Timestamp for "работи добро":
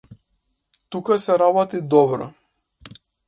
1.43-2.31